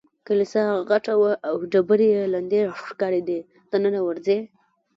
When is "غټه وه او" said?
0.89-1.55